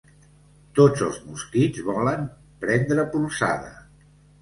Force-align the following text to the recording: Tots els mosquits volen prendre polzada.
Tots 0.79 1.03
els 1.09 1.19
mosquits 1.27 1.85
volen 1.91 2.27
prendre 2.67 3.09
polzada. 3.15 3.73